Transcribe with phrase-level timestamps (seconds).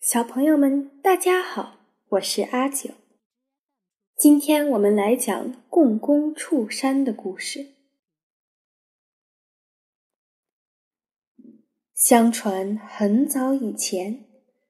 [0.00, 2.90] 小朋友们，大家好，我是阿九。
[4.16, 7.74] 今天我们来讲共工触山的故事。
[11.92, 14.24] 相传很早以前，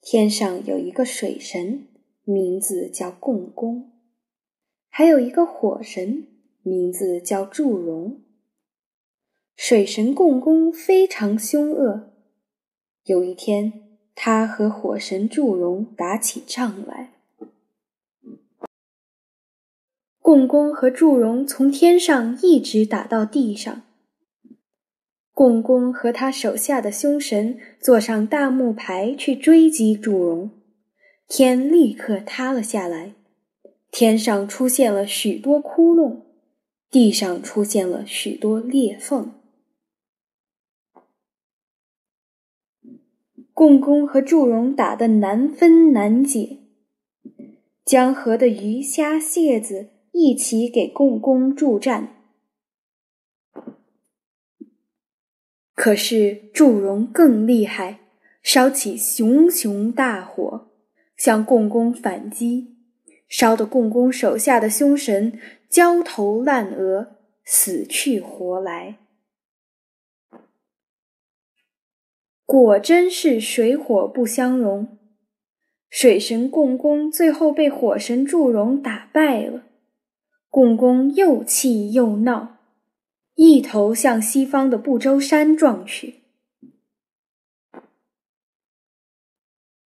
[0.00, 1.86] 天上有一个水神，
[2.24, 3.92] 名字叫共工；
[4.88, 6.28] 还有一个火神，
[6.62, 8.24] 名字叫祝融。
[9.54, 12.14] 水神共工非常凶恶。
[13.04, 13.89] 有一天，
[14.22, 17.14] 他和火神祝融打起仗来，
[20.20, 23.80] 共工和祝融从天上一直打到地上。
[25.32, 30.50] 共工和他手下的凶神坐上大木牌去追击祝融，
[31.26, 33.14] 天立刻塌了下来，
[33.90, 36.18] 天上出现了许多窟窿，
[36.90, 39.39] 地上出现了许多裂缝。
[43.60, 46.60] 共工和祝融打得难分难解，
[47.84, 52.08] 江河的鱼虾蟹子一起给共工助战。
[55.74, 58.00] 可是祝融更厉害，
[58.42, 60.70] 烧起熊熊大火，
[61.14, 62.78] 向共工反击，
[63.28, 68.96] 烧得共工手下的凶神焦头烂额，死去活来。
[72.52, 74.98] 果真是水火不相容，
[75.88, 79.62] 水神共工最后被火神祝融打败了。
[80.48, 82.56] 共工又气又闹，
[83.36, 86.24] 一头向西方的不周山撞去。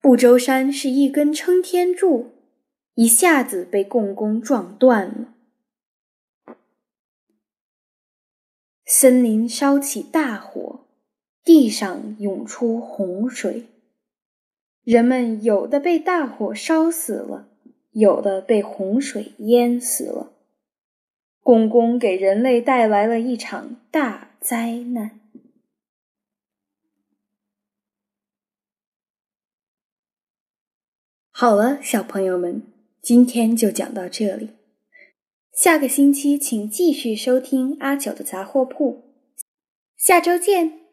[0.00, 2.30] 不周山是一根撑天柱，
[2.94, 5.34] 一下子被共工撞断了。
[8.84, 10.85] 森林烧起大火。
[11.46, 13.66] 地上涌出洪水，
[14.82, 17.48] 人们有的被大火烧死了，
[17.92, 20.32] 有的被洪水淹死了。
[21.44, 25.20] 共工给人类带来了一场大灾难。
[31.30, 32.60] 好了，小朋友们，
[33.00, 34.50] 今天就讲到这里，
[35.52, 39.04] 下个星期请继续收听阿九的杂货铺，
[39.96, 40.85] 下周见。